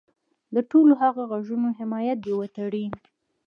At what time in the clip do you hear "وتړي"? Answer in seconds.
2.39-2.85